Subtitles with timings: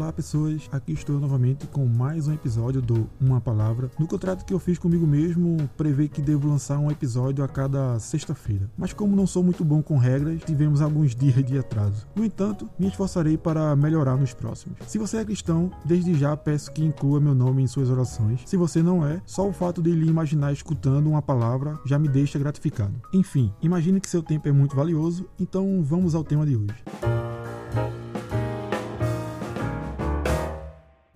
[0.00, 3.90] Olá pessoas, aqui estou novamente com mais um episódio do Uma Palavra.
[3.98, 7.98] No contrato que eu fiz comigo mesmo, prevê que devo lançar um episódio a cada
[7.98, 8.70] sexta-feira.
[8.78, 12.06] Mas como não sou muito bom com regras, tivemos alguns dias de atraso.
[12.16, 14.78] No entanto, me esforçarei para melhorar nos próximos.
[14.86, 18.40] Se você é cristão, desde já peço que inclua meu nome em suas orações.
[18.46, 22.08] Se você não é, só o fato de lhe imaginar escutando uma palavra já me
[22.08, 22.94] deixa gratificado.
[23.12, 27.09] Enfim, imagine que seu tempo é muito valioso, então vamos ao tema de hoje.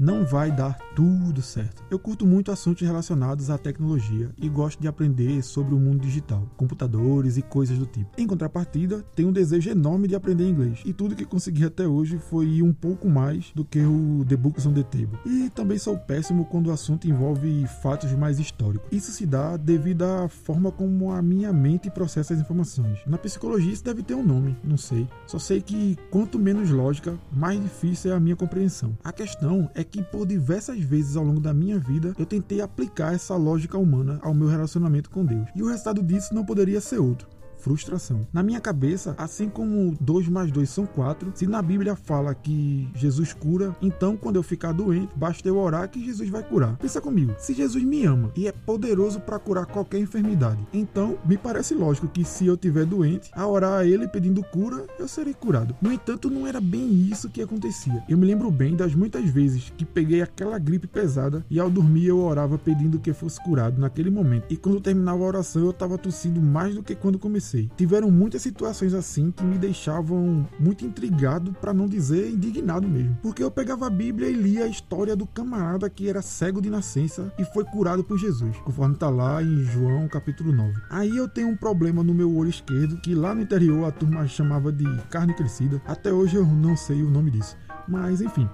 [0.00, 1.84] Não vai dar tudo certo.
[1.90, 6.48] Eu curto muito assuntos relacionados à tecnologia e gosto de aprender sobre o mundo digital,
[6.56, 8.10] computadores e coisas do tipo.
[8.16, 12.16] Em contrapartida, tenho um desejo enorme de aprender inglês e tudo que consegui até hoje
[12.16, 15.18] foi um pouco mais do que o The Books on the Table.
[15.26, 18.88] E também sou péssimo quando o assunto envolve fatos mais históricos.
[18.90, 23.00] Isso se dá devido à forma como a minha mente processa as informações.
[23.06, 25.06] Na psicologia isso deve ter um nome, não sei.
[25.26, 28.96] Só sei que quanto menos lógica, mais difícil é a minha compreensão.
[29.04, 33.14] A questão é que por diversas vezes ao longo da minha vida eu tentei aplicar
[33.14, 35.48] essa lógica humana ao meu relacionamento com Deus.
[35.54, 38.26] E o resultado disso não poderia ser outro frustração.
[38.32, 42.88] Na minha cabeça, assim como 2 mais 2 são 4, se na Bíblia fala que
[42.94, 46.76] Jesus cura, então quando eu ficar doente, basta eu orar que Jesus vai curar.
[46.78, 51.36] Pensa comigo, se Jesus me ama e é poderoso para curar qualquer enfermidade, então me
[51.36, 55.34] parece lógico que se eu tiver doente, a orar a ele pedindo cura, eu serei
[55.34, 55.76] curado.
[55.80, 58.02] No entanto, não era bem isso que acontecia.
[58.08, 62.06] Eu me lembro bem das muitas vezes que peguei aquela gripe pesada e ao dormir
[62.06, 64.46] eu orava pedindo que fosse curado naquele momento.
[64.50, 68.42] E quando terminava a oração, eu estava tossindo mais do que quando comecei Tiveram muitas
[68.42, 73.18] situações assim que me deixavam muito intrigado, para não dizer indignado mesmo.
[73.22, 76.70] Porque eu pegava a Bíblia e lia a história do camarada que era cego de
[76.70, 80.74] nascença e foi curado por Jesus, conforme está lá em João capítulo 9.
[80.90, 84.26] Aí eu tenho um problema no meu olho esquerdo, que lá no interior a turma
[84.26, 85.80] chamava de carne crescida.
[85.86, 87.56] Até hoje eu não sei o nome disso.
[87.88, 88.48] Mas enfim,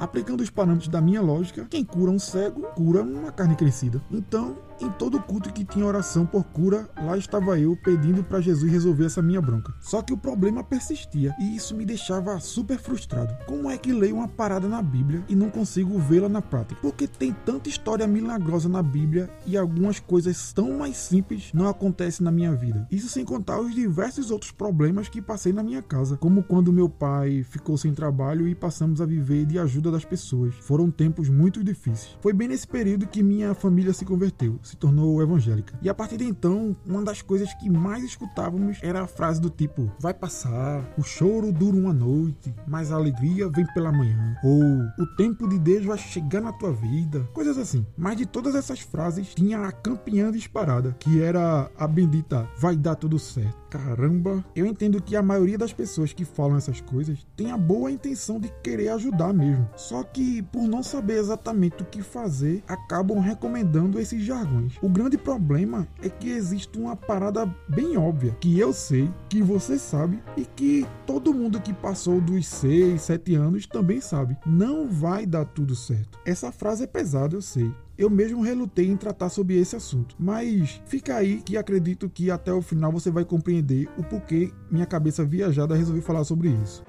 [0.00, 4.00] Aplicando os parâmetros da minha lógica, quem cura um cego, cura uma carne crescida.
[4.10, 8.72] Então, em todo culto que tinha oração por cura, lá estava eu pedindo para Jesus
[8.72, 9.74] resolver essa minha bronca.
[9.78, 13.36] Só que o problema persistia e isso me deixava super frustrado.
[13.44, 16.80] Como é que leio uma parada na Bíblia e não consigo vê-la na prática?
[16.80, 22.24] Porque tem tanta história milagrosa na Bíblia e algumas coisas tão mais simples não acontecem
[22.24, 22.88] na minha vida.
[22.90, 26.88] Isso sem contar os diversos outros problemas que passei na minha casa, como quando meu
[26.88, 30.54] pai ficou sem trabalho e passamos a viver de ajuda das pessoas.
[30.60, 32.16] Foram tempos muito difíceis.
[32.20, 35.78] Foi bem nesse período que minha família se converteu, se tornou evangélica.
[35.82, 39.50] E a partir de então, uma das coisas que mais escutávamos era a frase do
[39.50, 44.36] tipo: vai passar, o choro dura uma noite, mas a alegria vem pela manhã.
[44.44, 47.28] Ou o tempo de Deus vai chegar na tua vida.
[47.32, 47.86] Coisas assim.
[47.96, 52.94] Mas de todas essas frases, tinha a campeã disparada, que era a bendita vai dar
[52.94, 53.58] tudo certo.
[53.70, 57.90] Caramba, eu entendo que a maioria das pessoas que falam essas coisas tem a boa
[57.90, 59.68] intenção de querer ajudar mesmo.
[59.80, 64.74] Só que, por não saber exatamente o que fazer, acabam recomendando esses jargões.
[64.82, 69.78] O grande problema é que existe uma parada bem óbvia, que eu sei, que você
[69.78, 74.36] sabe e que todo mundo que passou dos 6, 7 anos também sabe.
[74.44, 76.18] Não vai dar tudo certo.
[76.26, 77.72] Essa frase é pesada, eu sei.
[77.96, 82.52] Eu mesmo relutei em tratar sobre esse assunto, mas fica aí que acredito que até
[82.52, 86.84] o final você vai compreender o porquê minha cabeça viajada resolveu falar sobre isso.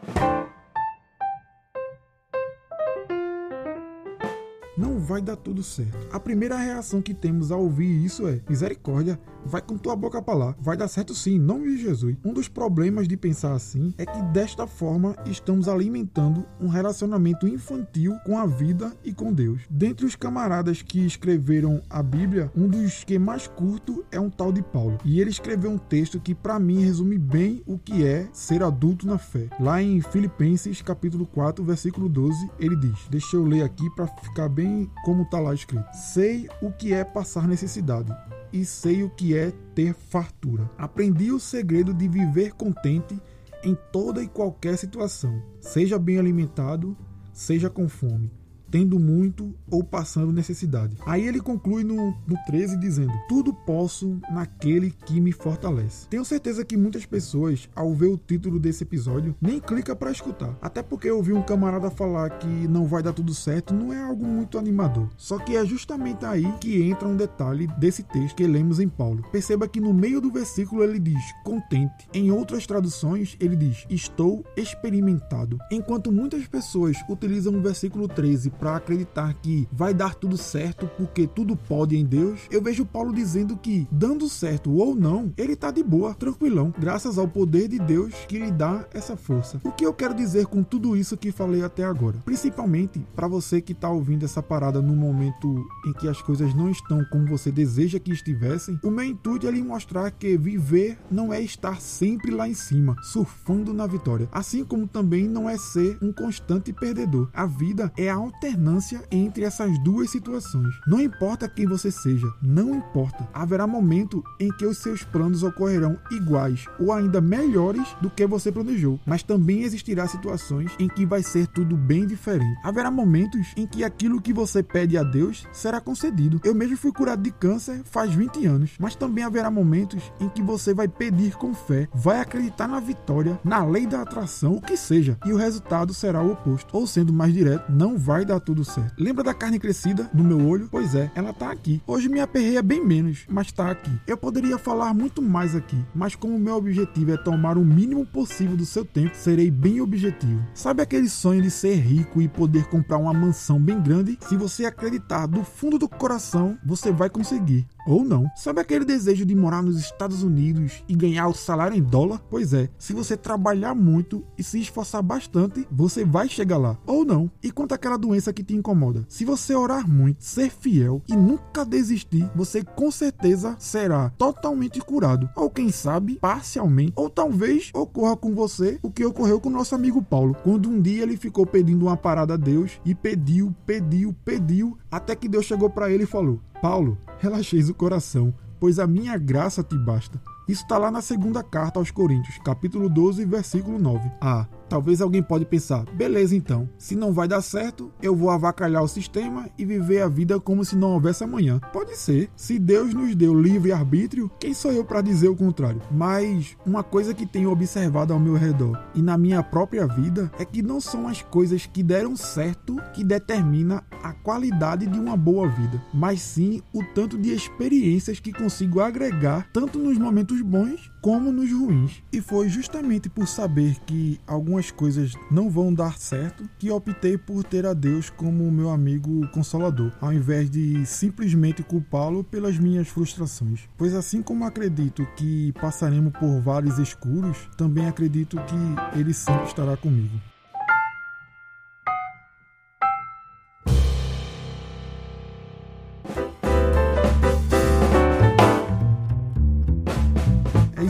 [5.11, 6.07] Vai dar tudo certo.
[6.11, 10.38] A primeira reação que temos ao ouvir isso é: misericórdia, vai com tua boca para
[10.38, 12.16] lá, vai dar certo sim, em nome de Jesus.
[12.23, 18.16] Um dos problemas de pensar assim é que desta forma estamos alimentando um relacionamento infantil
[18.25, 19.61] com a vida e com Deus.
[19.69, 24.51] Dentre os camaradas que escreveram a Bíblia, um dos que mais curto é um tal
[24.51, 24.97] de Paulo.
[25.03, 29.07] E ele escreveu um texto que para mim resume bem o que é ser adulto
[29.07, 29.49] na fé.
[29.59, 34.47] Lá em Filipenses capítulo 4, versículo 12, ele diz: Deixa eu ler aqui para ficar
[34.49, 35.85] bem como está lá escrito.
[35.94, 38.14] Sei o que é passar necessidade
[38.52, 40.70] e sei o que é ter fartura.
[40.78, 43.20] Aprendi o segredo de viver contente
[43.64, 46.97] em toda e qualquer situação, seja bem alimentado,
[47.31, 48.31] seja com fome
[48.72, 50.96] tendo muito ou passando necessidade.
[51.06, 56.08] Aí ele conclui no, no 13 dizendo: Tudo posso naquele que me fortalece.
[56.08, 60.58] Tenho certeza que muitas pessoas, ao ver o título desse episódio, nem clica para escutar.
[60.62, 64.02] Até porque eu ouvi um camarada falar que não vai dar tudo certo, não é
[64.02, 65.09] algo muito animador.
[65.17, 69.24] Só que é justamente aí que entra um detalhe desse texto que lemos em Paulo.
[69.32, 72.08] Perceba que no meio do versículo ele diz contente.
[72.14, 75.58] Em outras traduções, ele diz estou experimentado.
[75.72, 81.25] Enquanto muitas pessoas utilizam o versículo 13 para acreditar que vai dar tudo certo porque
[81.25, 85.72] tudo pode em Deus, eu vejo Paulo dizendo que dando certo ou não, ele tá
[85.72, 89.59] de boa, tranquilão, graças ao poder de Deus que lhe dá essa força.
[89.63, 92.19] O que eu quero dizer com tudo isso que falei até agora?
[92.23, 96.69] Principalmente para você que tá ouvindo essa parada no momento em que as coisas não
[96.69, 101.34] estão como você deseja que estivessem, o meu intuito é lhe mostrar que viver não
[101.34, 105.97] é estar sempre lá em cima, surfando na vitória, assim como também não é ser
[105.99, 107.28] um constante perdedor.
[107.34, 108.19] A vida é a
[108.52, 110.74] alternância entre essas duas situações.
[110.86, 113.28] Não importa quem você seja, não importa.
[113.34, 118.52] Haverá momento em que os seus planos ocorrerão iguais ou ainda melhores do que você
[118.52, 122.59] planejou, mas também existirá situações em que vai ser tudo bem diferente.
[122.64, 126.42] Haverá momentos em que aquilo que você pede a Deus será concedido.
[126.44, 130.42] Eu mesmo fui curado de câncer faz 20 anos, mas também haverá momentos em que
[130.42, 134.76] você vai pedir com fé, vai acreditar na vitória, na lei da atração, o que
[134.76, 136.76] seja, e o resultado será o oposto.
[136.76, 138.93] Ou sendo mais direto, não vai dar tudo certo.
[138.97, 140.67] Lembra da carne crescida no meu olho?
[140.70, 141.82] Pois é, ela tá aqui.
[141.88, 143.91] Hoje me aperreia bem menos, mas tá aqui.
[144.05, 148.58] Eu poderia falar muito mais aqui, mas como meu objetivo é tomar o mínimo possível
[148.58, 150.43] do seu tempo, serei bem objetivo.
[150.53, 154.17] Sabe aquele sonho de ser rico e poder comprar uma mansão bem grande?
[154.28, 157.66] Se você acreditar do fundo do coração, você vai conseguir.
[157.85, 158.29] Ou não.
[158.35, 162.22] Sabe aquele desejo de morar nos Estados Unidos e ganhar o salário em dólar?
[162.29, 166.78] Pois é, se você trabalhar muito e se esforçar bastante, você vai chegar lá.
[166.85, 167.29] Ou não.
[167.41, 169.05] E quanto àquela doença que te incomoda?
[169.07, 175.29] Se você orar muito, ser fiel e nunca desistir, você com certeza será totalmente curado.
[175.35, 176.93] Ou quem sabe, parcialmente.
[176.95, 181.03] Ou talvez ocorra com você o que ocorreu com nosso amigo Paulo, quando um dia
[181.03, 185.69] ele ficou pedindo uma parada a Deus e pediu, pediu, pediu, até que Deus chegou
[185.69, 190.22] para ele e falou: Paulo, relaxeis o coração, pois a minha graça te basta.
[190.47, 194.11] Isso está lá na segunda carta aos Coríntios, capítulo 12, versículo 9.
[194.22, 198.82] Ah, Talvez alguém pode pensar, beleza então, se não vai dar certo, eu vou avacalhar
[198.82, 201.59] o sistema e viver a vida como se não houvesse amanhã.
[201.73, 205.82] Pode ser, se Deus nos deu livre arbítrio, quem sou eu para dizer o contrário?
[205.91, 210.46] Mas uma coisa que tenho observado ao meu redor e na minha própria vida é
[210.46, 215.50] que não são as coisas que deram certo que determina a qualidade de uma boa
[215.50, 221.32] vida, mas sim o tanto de experiências que consigo agregar tanto nos momentos bons como
[221.32, 222.03] nos ruins.
[222.14, 227.44] E foi justamente por saber que algumas coisas não vão dar certo que optei por
[227.44, 233.68] ter a Deus como meu amigo consolador, ao invés de simplesmente culpá-lo pelas minhas frustrações.
[233.78, 239.76] Pois assim como acredito que passaremos por vales escuros, também acredito que ele sempre estará
[239.76, 240.30] comigo.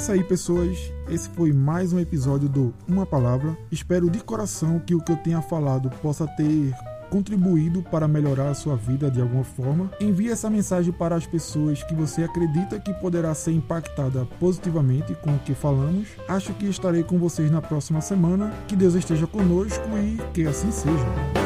[0.02, 0.92] Isso aí, pessoas.
[1.08, 3.56] Esse foi mais um episódio do Uma Palavra.
[3.72, 6.74] Espero de coração que o que eu tenha falado possa ter
[7.12, 9.92] contribuído para melhorar a sua vida de alguma forma.
[10.00, 15.36] Envie essa mensagem para as pessoas que você acredita que poderá ser impactada positivamente com
[15.36, 16.08] o que falamos.
[16.28, 18.52] Acho que estarei com vocês na próxima semana.
[18.68, 21.41] Que Deus esteja conosco e que assim seja.